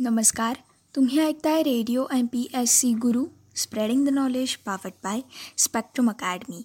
नमस्कार. 0.00 0.56
तुम्ही 0.96 1.18
ऐकताय 1.18 1.62
radio 1.62 2.04
M 2.14 2.26
P 2.26 2.46
S 2.54 2.70
C 2.70 2.92
Guru 2.92 3.24
spreading 3.56 4.06
the 4.06 4.08
knowledge 4.08 4.56
powered 4.56 4.92
by 5.04 5.20
Spectrum 5.58 6.10
Academy. 6.10 6.62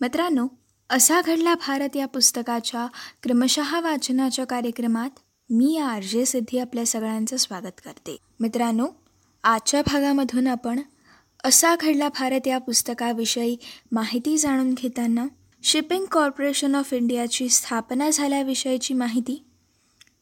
मित्रांनो 0.00 0.46
असा 0.90 1.20
घडला 1.20 1.54
भारत 1.54 1.96
या 1.96 2.06
पुस्तकाच्या 2.06 2.86
क्रमशः 3.22 3.80
वाचनाच्या 3.80 4.44
कार्यक्रमात. 4.44 5.10
मी 5.50 5.76
या 5.76 5.86
आर 5.86 6.02
जे 6.02 6.24
सिद्धी 6.24 6.58
आपल्या 6.58 6.86
सगळ्यांचं 6.86 7.36
स्वागत 7.36 7.80
करते. 7.84 8.16
मित्रांनो 8.40 8.86
आजच्या 9.44 9.82
भागामधून 9.82 10.46
आपण 10.46 10.80
असा 11.44 11.76
घडला 11.76 12.08
भारत 12.08 12.46
या 12.46 12.58
पुस्तकाविषयी 12.58 13.56
माहिती 13.92 14.38
जाणून 14.38 14.74
घेताना 14.74 15.26
शिपिंग 15.62 16.04
कॉर्पोरेशन 16.04 16.74
ऑफ 16.74 16.92
इंडियाची 16.92 17.48
स्थापना 17.48 18.10
झाल्याविषयीची 18.10 18.94
माहिती 18.94 19.44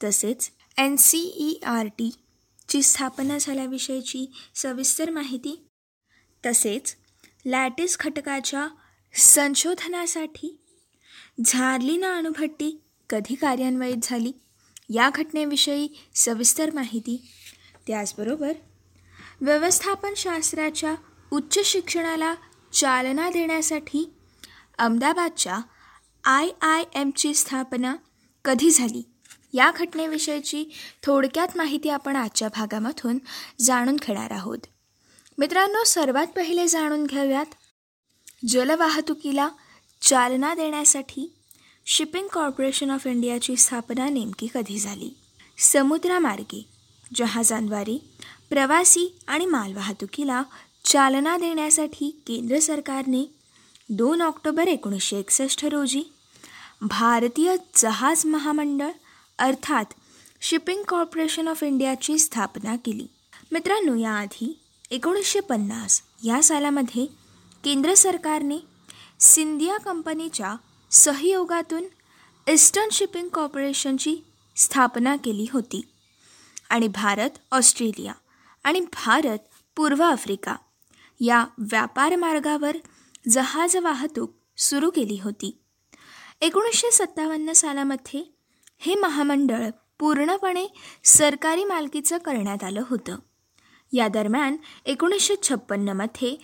तसेच 0.05 0.51
एन 0.79 0.97
सी 0.97 1.19
ई 1.19 1.55
आर 1.67 1.87
टीची 1.87 2.83
स्थापना 2.83 3.39
झाल्याविषयीची 3.39 4.27
सविस्तर 4.55 5.11
माहिती. 5.11 5.69
तसेच 6.47 6.97
लॅटिस 7.47 7.97
घटकाच्या 8.01 8.69
संशोधनासाठी 9.15 10.59
झारलीना 11.45 12.17
अणुभट्टी 12.17 12.85
कधी 13.11 13.35
कार्यान्वित 13.35 13.97
झाली 14.03 14.33
या 14.91 15.11
घटनेविषयी 15.15 15.89
सविस्तर 16.15 16.71
माहिती. 16.75 17.17
त्याचबरोबर 17.87 18.53
व्यवस्थापनशास्त्राच्या 19.41 20.95
उच्च 21.31 21.59
शिक्षणाला 21.65 22.35
चालना 22.73 23.31
देण्यासाठी 23.31 24.13
अहमदाबादच्या 24.79 25.61
आय 26.25 26.49
आय 26.61 26.85
एमची 26.95 27.35
स्थापना 27.35 27.97
कधी 28.45 28.71
झाली 28.71 29.03
या 29.53 29.71
घटनेविषयीची 29.77 30.65
थोडक्यात 31.03 31.49
माहिती 31.57 31.89
आपण 31.89 32.17
आजच्या 32.17 32.49
भागामधून 32.49 33.19
जाणून 33.61 33.97
घेणार 33.97 34.31
आहोत. 34.31 34.59
मित्रांनो 35.39 35.85
सर्वात 35.85 36.27
पहिले 36.27 36.69
जाणून 36.69 37.07
घेऊयात. 37.07 37.47
जलवाहतुकीला 38.49 39.49
चालना 40.03 40.55
देण्यासाठी 40.55 41.35
शिपिंग 41.87 42.27
कॉर्पोरेशन 42.33 42.91
ऑफ 42.91 43.07
इंडियाची 43.07 43.57
स्थापना 43.57 44.09
नेमकी 44.09 44.47
कधी 44.55 44.79
झाली? 44.79 45.11
समुद्रामार्गे 45.59 46.65
जहाजांद्वारे 47.15 47.99
प्रवासी 48.51 49.19
आणि 49.29 49.47
मालवाहतुकीला 49.47 50.43
चालना 50.85 51.37
देण्यासाठी 51.37 52.23
केंद्र 52.27 52.59
सरकारने 52.59 53.35
दोन 53.91 54.23
ऑक्टोबर 54.23 54.69
एकोणीसशे 54.69 55.19
एकसष्ट 55.19 55.65
रोजी 55.65 56.03
भारतीय 56.83 57.57
जहाज 57.77 58.27
महामंडळ 58.27 58.91
अर्थात 59.39 59.85
शिपिंग 60.41 60.83
कॉर्पोरेशन 60.89 61.49
ऑफ 61.49 61.63
इंडियाची 61.63 62.19
स्थापना 62.19 62.77
केली. 62.85 63.07
मित्रांनो 63.53 63.95
याआधी 63.95 64.61
एकोणीसशे 64.91 65.41
पन्नास 65.41 66.03
या 66.25 66.43
सालामध्ये 66.43 67.07
केंद्र 67.65 67.95
सरकारने 67.95 68.59
सिंधिया 69.21 69.79
कंपनीच्या 69.79 70.55
सहयोगातून 70.91 71.85
ईस्टर्न 72.49 72.89
शिपिंग 72.93 73.29
कॉर्पोरेशनची 73.29 74.17
स्थापना 74.57 75.17
केली 75.25 75.47
होती 75.53 75.81
आणि 76.69 76.89
भारत 76.89 77.31
ऑस्ट्रेलिया 77.53 78.13
आणि 78.65 78.81
भारत 78.81 79.39
पूर्व 79.77 80.03
आफ्रिका 80.03 80.57
या 81.21 81.45
व्यापार 81.59 82.17
मार्गावर 82.17 82.77
जहाज 83.29 83.77
वाहतूक 83.77 84.35
सुरू 84.59 84.91
केली 84.91 85.21
होती. 85.25 85.59
एकोणीसशे 86.41 86.91
सत्तावन्न 86.91 87.53
सालामध्ये 87.53 88.38
हे 88.81 88.95
महामंडळ 88.95 89.71
पूर्णपणे 89.99 90.67
सरकारी 91.05 91.65
मालकीचं 91.65 92.19
करण्यात 92.19 92.65
आलं 92.65 92.83
होतं. 92.91 93.17
या 93.93 94.09
दरम्यान 94.09 94.57
एकोणीसशे 94.87 95.35
छप्पन्नमध्ये 95.43 96.37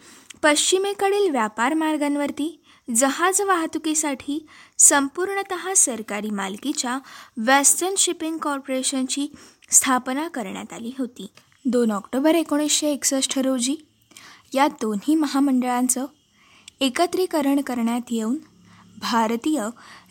पश्चिमेकडील 0.42 1.30
व्यापार 1.30 1.74
मार्गांवरती 1.74 2.64
जहाज 2.96 3.40
वाहतुकीसाठी 3.40 4.46
संपूर्णत 4.78 5.54
सरकारी 5.76 6.30
मालकीच्या 6.30 6.98
वेस्टर्न 7.36 7.94
शिपिंग 7.98 8.38
कॉर्पोरेशनची 8.38 9.26
स्थापना 9.70 10.28
करण्यात 10.28 10.72
आली 10.72 10.92
होती. 10.98 11.26
दोन 11.64 11.90
ऑक्टोबर 11.90 12.34
एकोणीसशे 12.34 12.90
एकसष्ट 12.90 13.38
रोजी 13.38 13.76
या 14.54 14.68
दोन्ही 14.68 15.14
महामंडळांचं 15.14 16.06
एकत्रीकरण 16.80 17.60
करण्यात 17.60 18.00
येऊन 18.10 18.38
भारतीय 19.00 19.62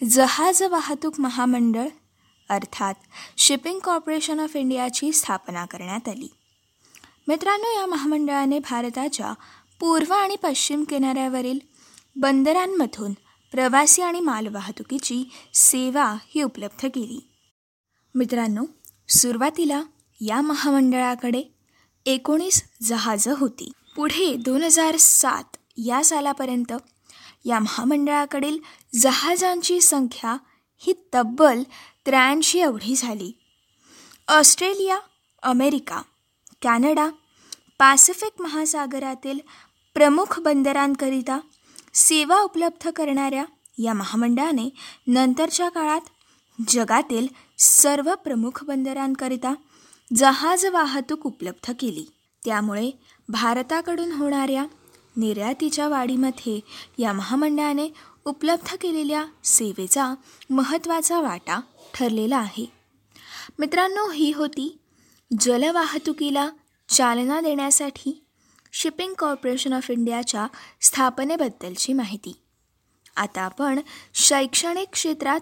जहाज 0.09 0.63
वाहतूक 0.63 1.19
महामंडळ 1.19 1.87
अर्थात 2.53 2.93
शिपिंग 3.37 3.79
कॉर्पोरेशन 3.79 4.39
ऑफ 4.39 4.55
इंडियाची 4.55 5.11
स्थापना 5.11 5.65
करण्यात 5.65 6.09
आली. 6.09 6.27
मित्रांनो 7.27 7.79
या 7.79 7.85
महामंडळाने 7.85 8.59
भारताच्या 8.59 9.33
पूर्व 9.79 10.13
आणि 10.13 10.35
पश्चिम 10.43 10.83
किनाऱ्यावरील 10.83 11.59
बंदरांमधून 12.15 13.13
प्रवासी 13.51 14.01
आणि 14.01 14.19
मालवाहतुकीची 14.19 15.23
सेवा 15.53 16.15
ही 16.35 16.41
उपलब्ध 16.41 16.85
केली. 16.85 17.29
मित्रांनो 18.15 18.63
सुरुवातीला 19.09 19.83
या 20.21 20.41
महामंडळाकडे 20.41 21.43
एकोणीस 22.05 22.63
जहाजं 22.81 23.33
होती. 23.37 23.71
पुढे 23.95 24.35
दोन 24.35 24.63
हजार 24.63 24.95
सात 24.97 25.57
या 25.77 26.03
सालापर्यंत 26.03 26.73
या 27.45 27.59
महामंडळाकडील 27.59 28.57
जहाजांची 28.95 29.81
संख्या 29.81 30.37
ही 30.77 30.93
तब्बल 31.13 31.63
त्र्याऐंशी 32.05 32.59
एवढी 32.59 32.95
झाली. 32.95 33.31
ऑस्ट्रेलिया 34.27 34.99
अमेरिका 35.43 36.01
कॅनडा 36.61 37.09
पॅसिफिक 37.79 38.41
महासागरातील 38.41 39.39
प्रमुख 39.93 40.39
बंदरांकरिता 40.39 41.39
सेवा 41.93 42.39
उपलब्ध 42.39 42.89
करणाऱ्या 42.89 43.43
या 43.77 43.93
महामंडळाने 43.93 44.69
नंतरच्या 45.07 45.69
काळात 45.69 46.01
जगातील 46.67 47.27
सर्व 47.57 48.15
प्रमुख 48.15 48.63
बंदरांकरिता 48.63 49.53
जहाज 50.15 50.65
वाहतूक 50.65 51.25
उपलब्ध 51.25 51.71
केली. 51.79 52.05
त्यामुळे 52.45 52.91
भारताकडून 53.29 54.11
होणाऱ्या 54.11 54.65
निर्यातीच्या 55.17 55.87
वाढीमध्ये 55.87 56.59
या 56.97 57.13
महामंडळाने 57.13 57.87
उपलब्ध 58.25 58.75
केलेल्या 58.81 59.25
सेवेचा 59.43 60.13
महत्त्वाचा 60.49 61.21
वाटा 61.21 61.61
ठरलेला 61.93 62.37
आहे. 62.37 62.65
मित्रांनो 63.59 64.11
ही 64.11 64.31
होती 64.31 64.79
जलवाहतुकीला 65.39 66.49
चालना 66.89 67.41
देण्यासाठी 67.41 68.23
शिपिंग 68.71 69.13
कॉर्पोरेशन 69.17 69.73
ऑफ 69.73 69.91
इंडियाच्या 69.91 70.47
स्थापनेबद्दलची 70.81 71.93
माहिती. 71.93 72.35
आता 73.15 73.41
आपण 73.41 73.79
शैक्षणिक 74.13 74.87
क्षेत्रात 74.93 75.39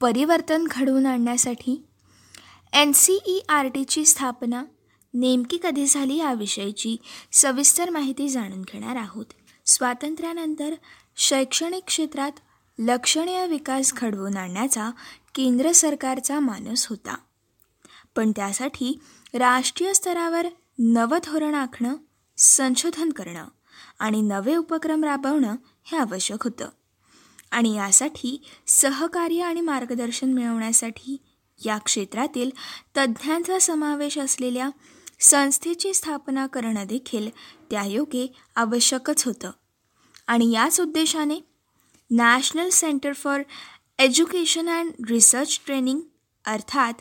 परिवर्तन 0.00 0.66
घडवून 0.70 1.06
आणण्यासाठी 1.06 1.84
एन 2.72 2.92
सी 2.92 3.18
ई 3.26 3.40
आर 3.48 3.66
टीची 3.66 4.04
स्थापना 4.04 4.64
नेमकी 5.14 5.58
कधी 5.62 5.86
झाली 5.86 6.16
याविषयीची 6.16 6.96
सविस्तर 7.32 7.90
माहिती 7.90 8.28
जाणून 8.28 8.62
घेणार 8.62 8.96
आहोत. 8.96 9.26
स्वातंत्र्यानंतर 9.66 10.74
शैक्षणिक 11.22 11.84
क्षेत्रात 11.86 12.32
लक्षणीय 12.78 13.46
विकास 13.46 13.94
घडवून 13.94 14.36
आणण्याचा 14.36 14.90
केंद्र 15.34 15.72
सरकारचा 15.72 16.40
मानस 16.40 16.86
होता. 16.86 17.16
पण 18.16 18.32
त्यासाठी 18.36 18.98
राष्ट्रीय 19.34 19.92
स्तरावर 19.94 20.46
नवं 20.78 21.18
धोरण 21.24 21.54
आखणं 21.54 21.96
संशोधन 22.36 23.10
करणं 23.10 23.48
आणि 23.98 24.20
नवे 24.20 24.56
उपक्रम 24.56 25.04
राबवणं 25.04 25.56
हे 25.84 25.96
आवश्यक 25.96 26.44
होतं. 26.44 26.68
आणि 27.50 27.74
यासाठी 27.74 28.42
सहकार्य 28.66 29.42
आणि 29.42 29.60
मार्गदर्शन 29.60 30.32
मिळवण्यासाठी 30.32 31.16
या 31.66 31.78
क्षेत्रातील 31.78 32.50
तज्ज्ञांचा 32.96 33.58
समावेश 33.58 34.18
असलेल्या 34.18 34.70
संस्थेची 35.20 35.94
स्थापना 35.94 36.46
करणं 36.46 36.86
देखील 36.86 37.30
त्यायोगे 37.70 38.32
आवश्यकच 38.56 39.24
होतं. 39.24 39.50
आणि 40.26 40.50
याच 40.52 40.80
उद्देशाने 40.80 41.40
National 42.10 42.68
Centre 42.68 43.12
for 43.12 43.42
Education 43.98 44.68
and 44.68 44.92
Research 45.08 45.60
Training 45.66 46.00
अर्थात 46.44 46.94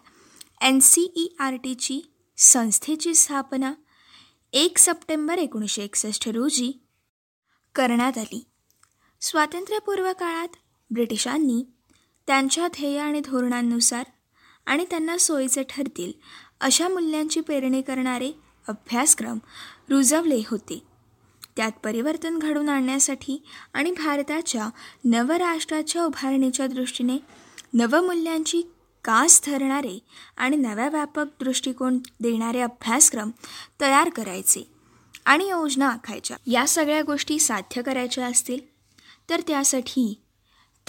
एन 0.62 0.80
सी 0.80 1.01
ई 1.16 1.27
आर 1.39 1.56
टीची 1.56 2.01
संस्थेची 2.38 3.13
स्थापना 3.16 3.74
एक 4.54 4.77
सप्टेंबर 4.77 5.38
एकोणीसशे 5.38 5.83
एकसष्ट 5.83 6.27
रोजी 6.27 6.71
करण्यात 7.75 8.18
आली. 8.18 8.44
स्वातंत्र्यपूर्व 9.22 10.12
काळात 10.19 10.56
ब्रिटिशांनी 10.92 11.63
त्यांच्या 12.27 12.68
ध्येय 12.68 13.00
आणि 13.00 13.19
धोरणांनुसार 13.19 14.04
आणि 14.65 14.86
त्यांना 14.89 15.18
सोयीचे 15.18 15.63
ठरतील 15.69 16.12
अशा 16.62 16.88
मूल्यांची 16.88 17.42
पेरणी 17.42 17.81
करणारे 17.81 18.31
अभ्यासक्रम 18.68 19.39
रुजवले 19.89 20.42
होते. 20.48 20.80
त्यात 21.60 21.72
परिवर्तन 21.72 22.38
घडवून 22.38 22.70
आणण्यासाठी 22.70 23.44
आणि 23.74 23.92
भारताच्या 23.92 24.70
नवराष्ट्राच्या 25.06 26.06
उभारणीच्या 26.06 26.68
दृष्टीने 26.68 27.18
नवमूल्यांची 27.74 28.62
कास 29.04 29.42
ठरणारे 29.46 30.00
आणि 30.38 30.58
नव्या 30.58 30.90
व्यापक 30.90 31.26
दृष्टिकोन 31.40 31.98
देणारे 31.98 32.62
अभ्यासक्रम 32.62 33.32
तयार 33.82 34.10
करायचे 34.10 34.72
आणि 35.26 35.50
योजना 35.50 35.90
आखायच्या. 35.90 36.38
या 36.48 36.68
सगळ्या 36.68 37.02
गोष्टी 37.02 37.40
साध्य 37.40 37.82
करायच्या 37.82 38.28
असतील 38.28 38.60
तर 39.30 39.42
त्यासाठी 39.48 40.22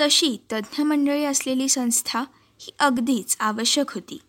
तशी 0.00 0.36
तज्ज्ञ 0.52 0.82
मंडळी 0.82 1.24
असलेली 1.24 1.68
संस्था 1.68 2.20
ही 2.60 2.72
अगदीच 2.78 3.36
आवश्यक 3.40 3.90
होती. 3.94 4.20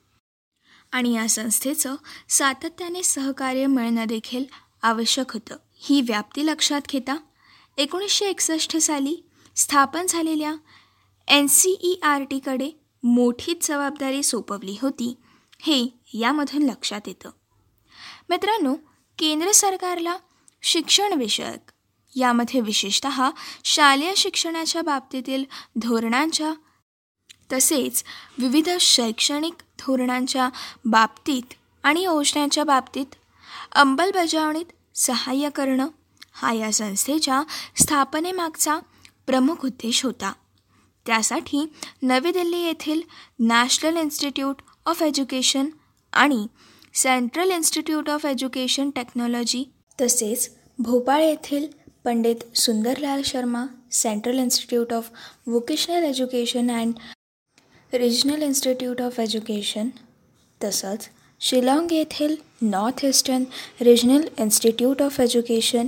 आणि 0.92 1.14
या 1.14 1.30
संस्थेचं 1.30 1.96
सातत्याने 2.30 3.04
सहकार्य 3.04 3.66
मिळणं 3.66 4.06
देखील 4.08 4.46
आवश्यक 4.82 5.32
होतं. 5.34 5.56
ही 5.84 6.02
व्याप्ती 6.02 6.46
लक्षात 6.46 6.82
घेता 6.90 7.16
एकोणीसशे 7.78 8.26
एकसष्ट 8.26 8.78
साली 8.78 9.16
स्थापन 9.56 10.06
झालेल्या 10.10 10.56
एन 11.28 11.48
सी 11.48 11.72
ई 11.82 11.96
आर 12.04 12.24
टीकडे 12.24 12.72
मोठीच 13.04 13.68
जबाबदारी 13.68 14.24
सोपवली 14.24 14.78
होती 14.82 15.18
हे 15.62 16.00
यामधून 16.14 16.62
लक्षात 16.62 17.02
येतं. 17.06 17.30
मित्रांनो 18.30 18.76
केंद्र 19.18 19.52
सरकारला 19.52 20.18
शिक्षणविषयक 20.62 21.72
यामध्ये 22.16 22.62
विशेषत 22.62 23.08
शालेय 23.64 24.14
शिक्षणाच्या 24.16 24.82
बाबतीतील 24.82 25.46
धोरणांच्या 25.76 26.54
तसेच 27.54 28.04
विविध 28.38 28.70
शैक्षणिक 28.80 29.54
धोरणांच्या 29.54 30.50
बाबतीत 30.86 31.54
आणि 31.84 32.04
योजनांच्या 32.04 32.64
बाबतीत 32.64 33.06
अंमलबजावणीत 33.72 34.66
सहाय्य 34.96 35.50
करणं 35.56 35.88
हा 36.34 36.52
या 36.54 36.72
संस्थेच्या 36.74 37.42
स्थापनेमागचा 37.82 38.80
प्रमुख 39.28 39.66
उद्देश 39.66 40.04
होता. 40.06 40.32
त्यासाठी 41.06 41.66
नवी 42.02 42.32
दिल्ली 42.32 42.58
येथील 42.58 43.02
नॅशनल 43.40 43.98
इन्स्टिट्यूट 43.98 44.62
ऑफ 44.86 45.02
एज्युकेशन 45.04 45.70
आणि 46.14 46.46
Central 46.94 47.52
Institute 47.52 48.10
of 48.10 48.26
Education 48.26 48.90
Technology 48.96 49.64
तसेच 50.02 50.50
भोपाळ 50.80 51.22
येथील 51.22 51.68
Pandit 52.06 52.44
Sundarlal 52.58 53.22
Sharma 53.26 53.66
Central 53.92 54.40
Institute 54.40 54.94
of 54.94 55.10
Vocational 55.48 56.04
Education 56.04 56.72
and 56.72 57.96
Regional 57.96 58.42
Institute 58.44 59.02
of 59.02 59.20
Education 59.20 59.90
तसंच 60.62 61.10
शिलाँग 61.44 61.92
येथील 61.92 62.36
North 62.62 63.06
Eastern 63.06 63.44
Regional 63.82 64.28
Institute 64.40 65.02
of 65.02 65.20
Education 65.20 65.88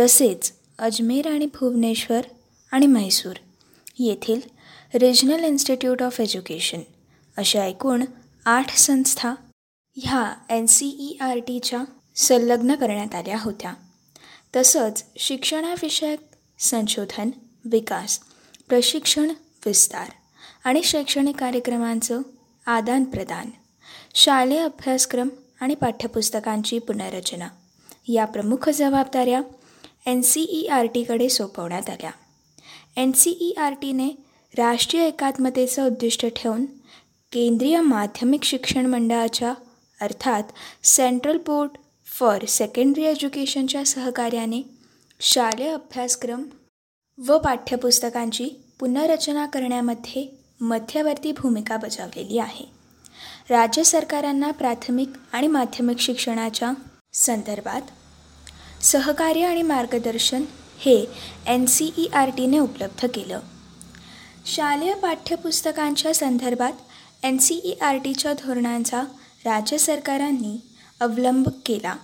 तसेच 0.00 0.52
अजमेर 0.78 1.28
आणि 1.28 1.46
भुवनेश्वर 1.46 2.20
आणि 2.72 2.86
म्हैसूर 2.86 3.34
येथील 3.98 4.40
रिजनल 4.94 5.44
इन्स्टिट्यूट 5.44 6.02
ऑफ 6.02 6.20
एज्युकेशन 6.20 6.80
अशा 7.36 7.64
एकूण 7.64 8.04
आठ 8.44 8.76
संस्था 8.76 9.34
ह्या 9.96 10.34
एन 10.50 10.66
सी 10.66 10.86
ई 10.86 11.16
आर 11.20 11.38
टीच्या 11.38 11.84
संलग्न 12.16 12.74
करण्यात 12.74 13.14
आल्या 13.14 13.38
होत्या. 13.40 13.74
तसंच 14.56 15.04
शिक्षणाविषयक 15.18 16.18
संशोधन 16.58 17.30
विकास 17.64 18.20
प्रशिक्षण 18.68 19.32
विस्तार 19.66 20.08
आणि 20.64 20.82
शैक्षणिक 20.82 21.36
कार्यक्रमांचं 21.36 22.22
आदानप्रदान 22.66 23.50
शालेय 24.14 24.58
अभ्यासक्रम 24.58 25.28
आणि 25.60 25.74
पाठ्यपुस्तकांची 25.74 26.78
पुनर्रचना. 26.78 27.48
या 28.08 28.24
प्रमुख 28.24 28.68
जबाबदाऱ्या 28.68 29.40
एन 30.06 30.22
सी 30.22 30.40
ई 30.42 30.66
आर 30.66 30.86
टीकडे 30.86 31.28
सोपवण्यात 31.28 31.90
आल्या. 31.90 32.10
एन 32.96 33.12
सी 33.12 33.30
ई 33.40 33.52
आर 33.60 33.74
टीने 33.82 34.08
राष्ट्रीय 34.54 35.06
एकात्मतेचं 35.06 35.86
उद्दिष्ट 35.86 36.26
ठेवून 36.36 36.64
केंद्रीय 37.32 37.80
माध्यमिक 37.80 38.44
शिक्षण 38.44 38.86
मंडळाच्या 38.86 39.52
अर्थात 40.00 40.42
सेंट्रल 40.84 41.36
बोर्ड 41.36 41.70
फॉर 42.18 42.44
सेकंडरी 42.44 43.04
एज्युकेशनच्या 43.04 43.84
सहकार्याने 43.86 44.62
शालेय 45.20 45.68
अभ्यासक्रम 45.68 46.42
व 47.28 47.38
पाठ्यपुस्तकांची 47.38 48.48
पुनर्रचना 48.80 49.46
करण्यामध्ये 49.46 50.26
मध्यवर्ती 50.60 51.32
भूमिका 51.32 51.76
बजावलेली 51.76 52.38
आहे. 52.38 52.79
राज्य 53.50 53.82
सरकारांना 53.84 54.50
प्राथमिक 54.50 55.12
आणि 55.32 55.46
माध्यमिक 55.46 55.98
शिक्षणाच्या 55.98 56.72
संदर्भात 57.12 57.82
सहकार्य 58.82 59.44
आणि 59.44 59.62
मार्गदर्शन 59.62 60.44
हे 60.78 60.94
एन 61.46 61.64
सी 61.66 61.90
ई 61.96 62.06
आर 62.14 62.30
टीने 62.36 62.58
उपलब्ध 62.58 63.06
केलं. 63.06 63.40
शालेय 64.46 64.94
पाठ्यपुस्तकांच्या 64.94 66.14
संदर्भात 66.14 67.24
एन 67.24 67.38
सी 67.38 67.54
ई 67.64 67.72
आर 67.80 67.96
टीच्या 67.96 68.32
धोरणांचा 68.32 69.00
राज्य 69.44 69.78
सरकारांनी 69.78 70.56
अवलंब 71.00 71.48
केला 71.66 71.94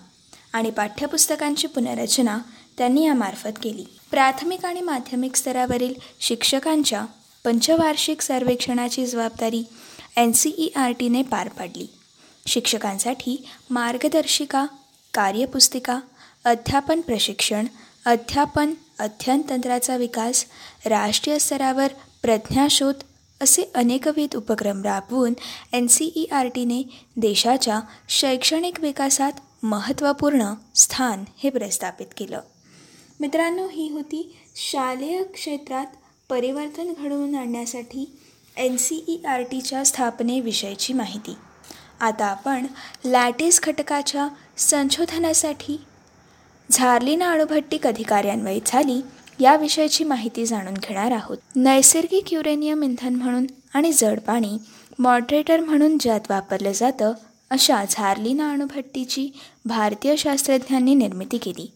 आणि 0.52 0.70
पाठ्यपुस्तकांची 0.70 1.66
पुनर्रचना 1.66 2.38
त्यांनी 2.78 3.06
यामार्फत 3.06 3.62
केली. 3.62 3.84
प्राथमिक 4.10 4.64
आणि 4.64 4.80
माध्यमिक 4.80 5.36
स्तरावरील 5.36 5.94
शिक्षकांच्या 6.20 7.04
पंचवार्षिक 7.44 8.22
सर्वेक्षणाची 8.22 9.06
जबाबदारी 9.06 9.62
एन 10.16 10.32
सी 10.32 10.50
ई 10.58 10.68
आर 10.76 10.92
टीने 10.98 11.22
पार 11.22 11.48
पाडली. 11.48 11.86
शिक्षकांसाठी 12.46 13.36
मार्गदर्शिका 13.70 14.64
कार्यपुस्तिका 15.14 15.98
अध्यापन 16.44 17.00
प्रशिक्षण 17.00 17.66
अध्यापन 18.06 18.72
अध्ययन 18.98 19.42
तंत्राचा 19.50 19.96
विकास 19.96 20.44
राष्ट्रीय 20.86 21.38
स्तरावर 21.38 21.88
प्रज्ञाशोध 22.22 23.02
असे 23.40 23.62
अनेकविध 23.74 24.36
उपक्रम 24.36 24.82
राबवून 24.82 25.32
एन 25.72 25.86
सी 25.86 26.12
ई 26.16 26.24
आर 26.32 26.46
टीने 26.46 26.82
देशाच्या 27.16 27.80
शैक्षणिक 28.08 28.80
विकासात 28.80 29.32
महत्त्वपूर्ण 29.62 30.52
स्थान 30.74 31.24
हे 31.38 31.50
प्रस्थापित 31.50 32.06
केलं. 32.16 32.40
मित्रांनो 33.20 33.68
ही 33.68 33.88
होती 33.92 34.36
शालेय 34.56 35.22
क्षेत्रात 35.24 35.86
परिवर्तन 36.28 36.92
घडवून 36.98 37.34
आणण्यासाठी 37.34 38.18
एन 38.56 38.76
सी 38.76 39.04
ई 39.08 39.26
आर 39.26 39.42
टीच्या 39.42 39.84
स्थापनेविषयीची 39.84 40.92
माहिती. 40.92 41.36
आता 42.00 42.26
आपण 42.26 42.66
लॅटिस 43.04 43.60
घटकाच्या 43.62 44.28
संशोधनासाठी 44.56 45.80
झार्लिना 46.70 47.32
अणुभट्टीक 47.32 47.86
कधी 47.86 48.02
झाली 48.66 49.00
याविषयीची 49.40 50.04
माहिती 50.04 50.46
जाणून 50.46 50.74
घेणार 50.74 51.10
आहोत. 51.10 51.38
नैसर्गिक 51.56 52.32
युरेनियम 52.32 52.82
इंधन 52.82 53.14
म्हणून 53.14 53.46
आणि 53.74 53.92
जड 53.92 54.20
पाणी 54.20 54.58
मॉडरेटर 54.98 55.60
म्हणून 55.60 55.98
ज्यात 56.00 56.20
वापरलं 56.30 56.72
जातं 56.72 57.12
अशा 57.50 57.84
झार्लिना 57.90 58.50
अणुभट्टीची 58.50 59.28
भारतीय 59.64 60.16
शास्त्रज्ञांनी 60.16 60.94
निर्मिती 60.94 61.38
केली. 61.38 61.72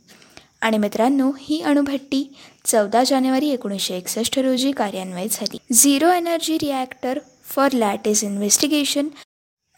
आणि 0.60 0.78
मित्रांनो 0.78 1.30
ही 1.40 1.60
अणुभट्टी 1.60 2.32
चौदा 2.64 3.04
जानेवारी 3.04 3.48
एकोणीसशे 3.48 3.96
एकसष्ट 3.96 4.38
रोजी 4.38 4.72
कार्यान्वित 4.72 5.28
झाली. 5.32 5.58
Zero 5.72 6.10
energy 6.10 6.54
reactor 6.54 7.18
for 7.44 7.72
lattice 7.72 8.24
investigation 8.24 9.08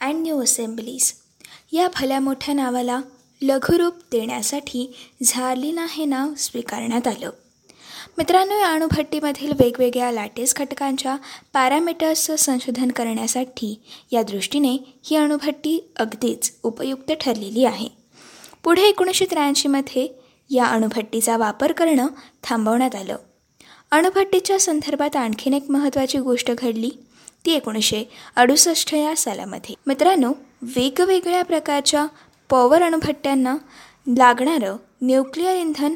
and 0.01 0.23
new 0.23 0.43
assemblies 0.43 1.12
या 1.73 1.89
भल्या 1.95 2.21
मोठ्या 2.21 2.55
नावाला 2.55 3.01
लघुरूप 3.43 3.95
देण्यासाठी 4.12 4.93
झार्लिना 5.23 5.87
हे 5.91 6.05
नाव 6.05 6.35
स्वीकारण्यात 6.35 7.07
आलं. 7.07 7.31
मित्रांनो 8.19 8.59
या 8.59 8.69
अणुभट्टीमधील 8.69 9.53
वेगवेगळ्या 9.61 10.11
लॅटेस 10.12 10.55
घटकांच्या 10.57 11.17
पॅरामीटर्सचं 11.53 12.37
संशोधन 12.37 12.91
करण्यासाठी 12.91 13.75
या 14.12 14.23
दृष्टीने 14.23 14.77
ही 15.05 15.17
अणुभट्टी 15.17 15.79
अगदीच 15.97 16.53
उपयुक्त 16.62 17.12
ठरलेली 17.21 17.65
आहे. 17.65 17.89
पुढे 18.65 18.83
एकोणीसशे 18.83 19.25
त्र्याऐंशीमध्ये 19.31 20.22
या 20.52 20.66
अणुभट्टीचा 20.66 21.37
वापर 21.37 21.73
करणं 21.73 22.06
थांबवण्यात 22.42 22.94
आलं. 22.94 23.16
अणुभट्टीच्या 23.90 24.61
संदर्भात 24.61 25.16
आणखीन 25.16 25.54
एक 25.54 25.71
महत्त्वाची 25.71 26.18
गोष्ट 26.18 26.50
घडली 26.59 26.90
ती 27.47 27.52
एकोणीसशे 27.52 28.04
अडुसष्ट 28.37 28.94
या 28.94 29.16
सालामध्ये. 29.16 29.75
मित्रांनो 29.87 30.32
वेगवेगळ्या 30.62 31.42
प्रकारच्या 31.42 32.06
पॉवर 32.50 32.82
अणुभट्ट्यांना 32.82 33.56
लागणारं 34.06 34.76
न्यूक्लिअर 35.02 35.56
इंधन 35.56 35.94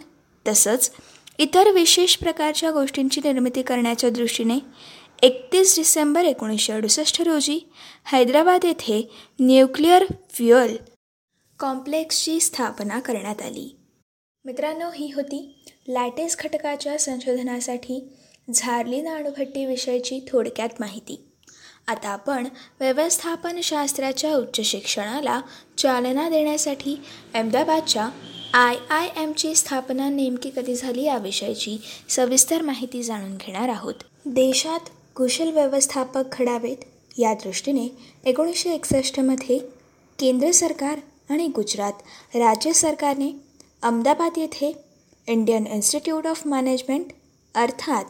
तसंच 0.48 0.90
इतर 1.38 1.70
विशेष 1.70 2.16
प्रकारच्या 2.16 2.70
गोष्टींची 2.70 3.20
निर्मिती 3.24 3.62
करण्याच्या 3.62 4.10
दृष्टीने 4.10 4.58
एकतीस 5.22 5.76
डिसेंबर 5.76 6.24
एकोणीसशे 6.24 6.72
अडुसष्ट 6.72 7.22
रोजी 7.22 7.58
हैदराबाद 8.04 8.64
येथे 8.64 9.08
न्यूक्लिअर 9.40 10.04
फ्युअल 10.30 10.76
कॉम्प्लेक्सची 11.58 12.40
स्थापना 12.40 13.00
करण्यात 13.00 13.42
आली. 13.42 13.75
मित्रांनो 14.46 14.90
ही 14.94 15.12
होती 15.14 15.64
लॅटेस 15.88 16.36
घटकाच्या 16.44 16.98
संशोधनासाठी 16.98 18.08
झारली 18.54 19.00
नाणुभट्टी 19.00 19.66
विषयीची 19.66 20.20
थोडक्यात 20.28 20.68
माहिती. 20.80 21.20
आता 21.86 22.08
आपण 22.08 22.48
व्यवस्थापनशास्त्राच्या 22.80 24.36
उच्च 24.36 24.60
शिक्षणाला 24.60 25.40
चालना 25.78 26.28
देण्यासाठी 26.28 27.02
अहमदाबादच्या 27.34 28.08
आय 28.54 28.76
आय 28.90 29.08
एमची 29.16 29.54
स्थापना 29.54 30.08
नेमकी 30.08 30.50
कधी 30.56 30.74
झाली 30.74 31.02
याविषयीची 31.02 31.78
सविस्तर 32.08 32.62
माहिती 32.62 33.02
जाणून 33.02 33.36
घेणार 33.36 33.68
आहोत. 33.68 33.94
देशात 34.26 34.80
कुशल 35.16 35.50
व्यवस्थापक 35.50 36.22
घडावेत 36.32 36.76
या 37.18 37.34
दृष्टीने 37.34 37.88
एकोणीसशे 38.24 38.70
एकसष्टमध्ये 38.70 39.58
केंद्र 40.18 40.50
सरकार 40.50 40.98
आणि 41.30 41.46
गुजरात 41.46 41.92
राज्य 42.34 42.72
सरकारने 42.72 43.45
अहमदाबाद 43.82 44.38
येथे 44.38 44.72
इंडियन 45.28 45.66
इन्स्टिट्यूट 45.66 46.26
ऑफ 46.26 46.46
मॅनेजमेंट 46.46 47.06
अर्थात 47.54 48.04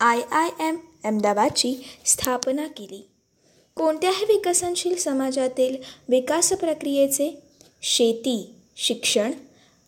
आय 0.00 0.20
आय 0.32 0.48
एम 0.60 0.76
अहमदाबादची 1.04 1.74
स्थापना 2.04 2.66
केली. 2.66 3.08
कोणत्याही 3.76 4.24
विकसनशील 4.24 4.96
समाजातील 4.96 5.76
विकास 6.08 6.52
प्रक्रियेचे 6.52 7.30
शेती 7.82 8.54
शिक्षण 8.76 9.32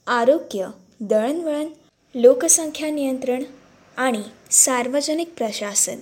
आरोग्य 0.06 0.66
दळणवळण 1.00 1.66
लोकसंख्या 2.14 2.90
नियंत्रण 2.90 3.44
आणि 3.96 4.22
सार्वजनिक 4.50 5.34
प्रशासन 5.36 5.98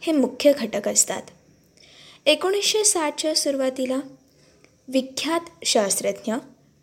हे 0.00 0.12
मुख्य 0.12 0.52
घटक 0.52 0.88
असतात. 0.88 1.22
एकोणीसशे 2.26 2.84
साठच्या 2.84 3.34
सुरुवातीला 3.34 4.00
विख्यात 4.88 5.64
शास्त्रज्ञ 5.64 6.34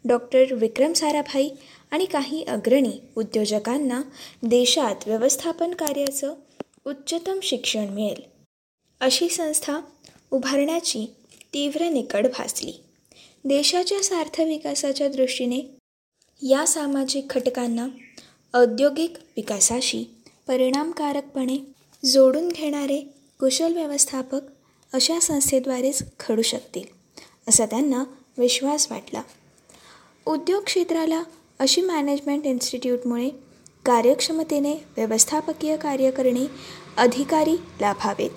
डॉक्टर 0.05 0.53
विक्रम 0.53 0.93
साराभाई 0.93 1.49
आणि 1.91 2.05
काही 2.05 2.43
अग्रणी 2.43 2.91
उद्योजकांना 3.17 4.01
देशात 4.43 4.95
व्यवस्थापन 5.05 5.71
कार्याचं 5.71 6.35
उच्चतम 6.85 7.39
शिक्षण 7.43 7.87
मिळेल. 7.89 8.21
अशी 8.99 9.29
संस्था 9.29 9.79
उभारण्याची 10.31 11.13
तीव्र 11.53 11.89
निकड 11.89 12.27
भासली. 12.27 12.83
देशाच्या 13.45 14.03
सार्थ 14.03 14.41
विकासाच्या 14.41 15.07
दृष्टीने 15.07 15.59
या 16.41 16.67
सामाजिक 16.67 17.27
घटकांना 17.29 17.87
औद्योगिक 18.53 19.13
विकासाशी 19.37 20.03
परिणामकारकपणे 20.47 21.57
जोडून 22.05 22.49
घेणारे 22.49 22.99
कुशल 23.39 23.73
व्यवस्थापक 23.73 24.41
अशा 24.93 25.19
संस्थेद्वारेच 25.19 26.03
घडू 26.19 26.41
शकतील 26.41 26.83
असा 27.47 27.65
त्यांना 27.65 28.03
विश्वास 28.37 28.91
वाटला. 28.91 29.21
उद्योग 30.25 30.63
क्षेत्राला 30.63 31.23
अशी 31.59 31.81
मॅनेजमेंट 31.81 32.45
इन्स्टिट्यूटमुळे 32.45 33.29
कार्यक्षमतेने 33.85 34.73
व्यवस्थापकीय 34.73 35.77
कार्य 35.77 36.11
करणे 36.11 36.47
अधिकारी 36.97 37.53
लाभावेत 37.81 38.29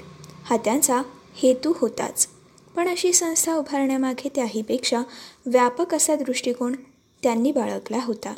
हा 0.45 0.57
त्यांचा 0.57 1.03
हेतू 1.35 1.73
होताच. 1.77 2.29
पण 2.77 2.89
अशी 2.89 3.13
संस्था 3.13 3.55
उभारण्यामागे 3.55 4.29
त्याहीपेक्षा 4.35 5.03
व्यापक 5.47 5.95
असा 5.95 6.15
दृष्टिकोन 6.15 6.73
त्यांनी 7.23 7.53
बाळगला 7.53 7.99
होता. 8.05 8.35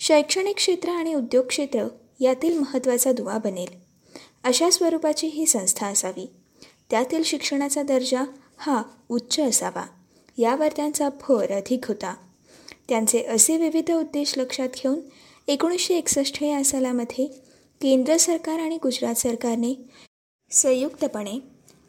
शैक्षणिक 0.00 0.56
क्षेत्र 0.56 0.88
आणि 0.88 1.14
उद्योग 1.14 1.46
क्षेत्र 1.46 1.88
यातील 2.20 2.58
महत्त्वाचा 2.58 3.12
दुवा 3.12 3.38
बनेल. 3.38 3.68
अशा 4.44 4.70
स्वरूपाची 4.70 5.26
ही 5.26 5.46
संस्था 5.46 5.86
असावी. 5.86 6.30
त्यातील 6.90 7.22
शिक्षणाचा 7.22 7.82
दर्जा 7.82 8.22
हा 8.56 8.82
उच्च 9.08 9.40
असावा. 9.40 9.86
यावर 10.38 10.68
त्यांचा 10.76 11.08
भर 11.08 11.52
अधिक 11.52 11.88
होता. 11.88 12.14
त्यांचे 12.88 13.22
असे 13.22 13.56
विविध 13.56 13.90
उद्देश 13.92 14.38
लक्षात 14.38 14.68
घेऊन 14.74 15.00
एकोणीसशे 15.48 15.96
एकसष्ट 15.98 16.42
या 16.42 16.64
सालामध्ये 16.64 17.26
केंद्र 17.80 18.16
सरकार 18.16 18.58
आणि 18.58 18.78
गुजरात 18.82 19.14
सरकारने 19.14 19.74
संयुक्तपणे 20.50 21.38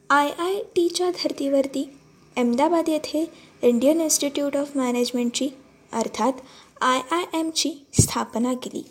आय 0.10 0.30
आय 0.30 0.62
टीच्या 0.76 1.10
धर्तीवरती 1.10 1.90
अहमदाबाद 2.38 2.90
येथे 2.90 3.26
इंडियन 3.62 4.02
इन्स्टिट्यूट 4.02 4.58
ऑफ 4.58 4.78
मॅनेजमेंटची 4.78 5.50
अर्थात 5.94 6.34
आय 6.82 7.00
आय 7.12 7.24
एमची 7.34 7.74
स्थापना 8.00 8.54
केली. 8.54 8.84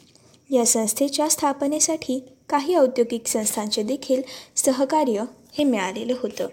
या 0.50 0.66
संस्थेच्या 0.66 1.28
स्थापनेसाठी 1.28 2.18
काही 2.48 2.74
औद्योगिक 2.74 3.26
संस्थांचे 3.26 3.82
देखील 3.82 4.22
सहकार्य 4.56 5.24
हे 5.58 5.64
मिळालेलं 5.64 6.14
होतं. 6.22 6.48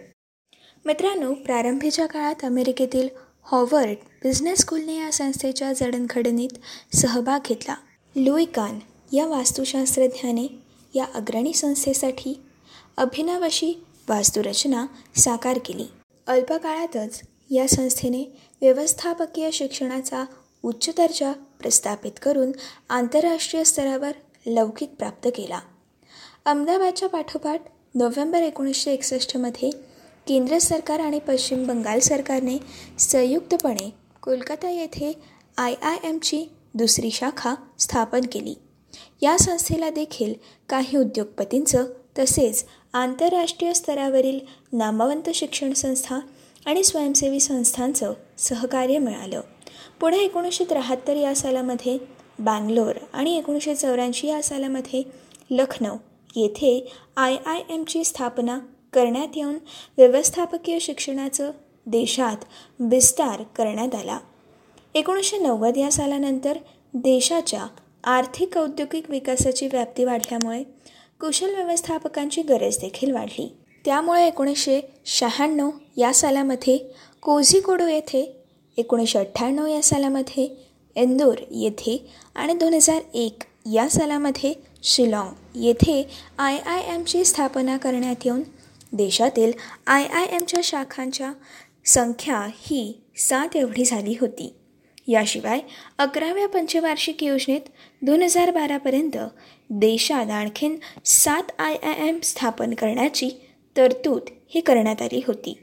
मित्रांनो 0.86 1.34
प्रारंभीच्या 1.34 2.05
काळात 2.05 2.46
अमेरिकेतील 2.46 3.08
हॉवर्ड 3.46 3.98
बिझनेस 4.24 4.60
स्कूलने 4.60 4.96
या 4.96 5.12
संस्थेच्या 5.12 5.74
जडणघडणीत 5.74 6.96
सहभाग 6.96 7.40
घेतला. 7.48 7.76
लुईकान 8.16 8.80
या 9.12 9.26
वास्तुशास्त्रज्ञाने 9.28 10.48
या 10.96 11.06
अग्रणी 11.16 11.54
संस्थेसाठी 11.54 12.40
अभिनव 12.98 13.44
अशी 13.44 13.74
वास्तुरचना 14.10 14.86
साकार 15.16 15.60
केली. 15.66 15.86
अल्पकाळातच 16.28 17.22
या 17.50 17.68
संस्थेने 17.68 18.24
व्यवस्थापकीय 18.62 19.52
शिक्षणाचा 19.52 20.24
उच्च 20.64 20.90
दर्जा 20.98 21.32
प्रस्थापित 21.32 22.12
करून 22.22 22.52
आंतरराष्ट्रीय 22.90 23.64
स्तरावर 23.64 24.12
लौकिक 24.46 24.90
प्राप्त 24.90 25.28
केला. 25.36 25.60
अहमदाबादच्या 26.46 27.10
पाठोपाठ 27.10 27.62
नोव्हेंबर 27.96 28.42
एकोणीसशे 28.42 28.92
एकसष्टमध्ये 28.92 29.70
केंद्र 30.28 30.58
सरकार 30.58 31.00
आणि 31.00 31.20
पश्चिम 31.20 31.66
बंगाल 31.68 32.00
सरकारने 32.00 32.58
संयुक्तपणे 33.00 33.90
कोलकाता 34.22 34.70
येथे 34.70 35.13
आय 35.58 35.74
आय 35.82 35.98
एमची 36.04 36.44
दुसरी 36.74 37.12
शाखा 37.12 37.54
स्थापन 37.80 38.22
केली. 38.32 38.54
या 39.22 39.38
संस्थेला 39.38 39.90
देखील 39.90 40.34
काही 40.70 40.98
उद्योगपतींचं 40.98 41.86
तसेच 42.20 42.66
आंतरराष्ट्रीय 42.94 43.74
स्तरावरील 43.74 44.40
नामवंत 44.74 45.30
शिक्षण 45.34 45.74
संस्था 45.74 46.20
आणि 46.66 46.84
स्वयंसेवी 46.84 47.40
संस्थांचं 47.40 48.13
सहकार्य 48.38 48.98
मिळालं. 48.98 49.42
पुढे 50.00 50.18
एकोणीसशे 50.18 50.63
त्र्याहत्तर 50.63 51.16
या 51.16 51.36
सालामध्ये 51.36 51.98
बँगलोर 52.40 52.96
आणि 53.13 53.38
एकोणीसशे 53.38 53.75
चौऱ्याऐंशी 53.75 54.28
या 54.28 54.42
सालामध्ये 54.44 55.04
लखनौ 55.51 55.96
येथे 56.36 56.92
आय 57.18 57.36
आय 57.46 57.62
एमची 57.70 58.04
स्थापना 58.04 58.60
करण्यात 58.94 59.38
येऊन 59.38 59.58
व्यवस्थापकीय 59.98 60.80
शिक्षणाचं 60.80 61.52
देशात 61.86 62.38
विस्तार 62.80 63.44
करण्यात 63.56 63.96
आला. 63.96 64.18
एकोणीसशे 64.96 65.38
नव्वद 65.38 65.78
या 65.78 65.92
सालानंतर 65.92 66.58
देशाच्या 66.94 67.66
आर्थिक 68.04 68.58
औद्योगिक 68.58 69.10
विकासाची 69.10 69.68
व्याप्ती 69.68 70.04
वाढल्यामुळे 70.04 70.64
कुशल 71.22 71.56
व्यवस्थापकांची 71.56 72.42
गरज 72.42 72.78
देखील 72.80 73.12
वाढली. 73.12 73.48
त्यामुळे 73.86 74.26
एकोणीसशे 74.28 74.80
शहाण्णव 75.06 75.70
या 75.98 76.14
सालामध्ये 76.14 76.78
कोझिकोडो 77.24 77.88
येथे 77.88 78.22
एकोणीसशे 78.78 79.20
अठ्ठ्याण्णव 79.20 79.66
या 79.68 79.82
सालामध्ये 79.84 80.48
इंदोर 80.96 81.36
येथे 81.52 81.98
आणि 82.36 82.54
दोन 82.54 82.74
हजार 82.74 83.02
एक 83.14 83.44
या 83.74 83.88
सालामध्ये 83.90 84.54
शिलाँग 84.84 85.58
येथे 85.58 86.02
आय 86.38 86.58
आय 86.58 86.82
एमची 86.94 87.24
स्थापना 87.26 87.78
करण्यात 87.78 88.26
येऊन 88.26 88.42
देशातील 88.92 89.52
आय 89.88 90.06
आय 90.06 90.26
एमच्या 90.26 90.62
शाखांच्या 90.64 91.32
संख्या 91.86 92.48
ही 92.54 93.02
सात 93.18 93.56
एवढी 93.56 93.86
झाली 93.86 94.18
होती. 94.22 94.54
याशिवाय 95.08 95.60
अकराव्या 95.98 96.48
पंचवार्षिक 96.48 97.24
योजनेत 97.24 97.62
दोन 98.02 98.22
हजार 98.24 98.52
बारापर्यंत 98.52 99.18
देशात 99.70 100.30
आणखीन 100.30 100.76
सात 101.06 101.52
आय 101.60 101.76
आय 101.76 102.08
एम 102.08 102.20
स्थापन 102.24 102.74
करण्याची 102.74 103.30
तरतूद 103.78 104.22
ही 104.50 104.62
करण्यात 104.62 105.02
आली 105.02 105.22
होती. 105.28 105.58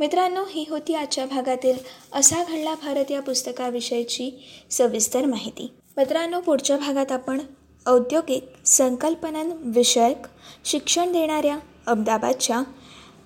मित्रांनो 0.00 0.44
ही 0.50 0.64
होती 0.70 0.94
आजच्या 0.94 1.26
भागातील 1.26 1.76
असा 2.12 2.44
घडला 2.48 2.74
भारत 2.74 3.10
या 3.10 3.20
पुस्तकाविषयीची 3.20 4.30
सविस्तर 4.70 5.24
माहिती. 5.24 5.70
मित्रांनो 5.96 6.40
पुढच्या 6.40 6.76
भागात 6.76 7.12
आपण 7.12 7.40
औद्योगिक 7.86 8.66
संकल्पनांविषयक 8.66 10.16
शिक्षण 10.64 11.12
देणाऱ्या 11.12 11.58
अहमदाबादच्या 11.86 12.62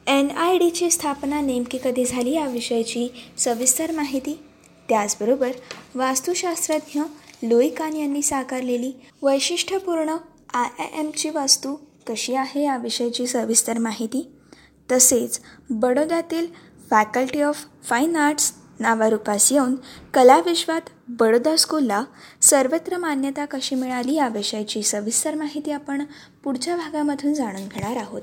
एन 0.07 0.31
आय 0.31 0.59
डीची 0.59 0.91
स्थापना 0.91 1.41
नेमकी 1.41 1.79
कधी 1.85 2.05
झाली 2.05 2.35
याविषयीची 2.35 3.09
सविस्तर 3.39 3.91
माहिती 3.91 4.39
त्याचबरोबर 4.89 5.51
वास्तुशास्त्रज्ञ 5.95 7.01
लोईकान 7.43 7.97
यांनी 7.97 8.23
साकारलेली 8.23 8.93
वैशिष्ट्यपूर्ण 9.23 10.17
आय 10.55 10.69
आय 10.79 10.99
एमची 10.99 11.31
वास्तू 11.31 11.75
कशी 12.07 12.35
आहे 12.35 12.65
याविषयीची 12.65 13.27
सविस्तर 13.27 13.79
माहिती 13.79 14.31
तसेच 14.93 15.41
बडोद्यातील 15.71 16.47
फॅकल्टी 16.91 17.43
ऑफ 17.43 17.65
फाईन 17.85 18.17
आर्ट्स 18.17 18.53
नावारूपास 18.81 19.53
येऊन 19.53 19.75
कलाविश्वात 20.15 20.89
बडोदा 21.09 21.57
स्कूलला 21.57 22.05
सर्वत्र 22.43 22.97
मान्यता 22.97 23.45
कशी 23.45 23.75
मिळाली 23.75 24.15
याविषयीची 24.15 24.83
सविस्तर 24.83 25.35
माहिती 25.35 25.71
आपण 25.71 26.05
पुढच्या 26.45 26.77
भागामधून 26.77 27.35
जाणून 27.35 27.69
घेणार 27.69 27.97
आहोत. 27.97 28.23